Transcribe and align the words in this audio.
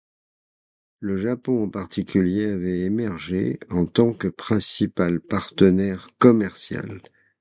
Le 0.99 1.15
Japon 1.15 1.65
en 1.65 1.69
particulier 1.69 2.47
avait 2.49 2.79
émergé 2.79 3.59
en 3.69 3.85
tant 3.85 4.13
que 4.13 4.27
principal 4.29 5.19
partenaire 5.19 6.09
commercial. 6.17 7.03